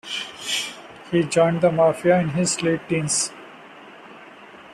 [1.11, 3.31] He joined the Mafia in his late teens.